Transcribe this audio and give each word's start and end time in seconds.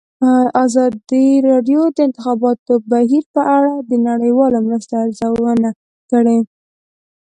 ازادي 0.65 1.25
راډیو 1.49 1.81
د 1.91 1.93
د 1.95 1.97
انتخاباتو 2.07 2.73
بهیر 2.91 3.23
په 3.35 3.41
اړه 3.57 3.73
د 3.89 3.91
نړیوالو 4.09 4.57
مرستو 4.67 4.93
ارزونه 5.03 5.69
کړې. 6.11 6.39